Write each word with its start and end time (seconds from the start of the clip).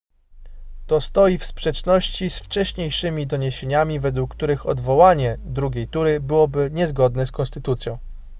to 0.87 1.01
stoi 1.01 1.37
w 1.37 1.43
sprzeczności 1.45 2.29
z 2.29 2.37
wcześniejszymi 2.39 3.27
doniesieniami 3.27 3.99
według 3.99 4.35
których 4.35 4.65
odwołanie 4.65 5.37
drugiej 5.45 5.87
tury 5.87 6.19
byłoby 6.19 6.69
niezgodne 6.71 7.25
z 7.25 7.31
konstytucją 7.31 7.97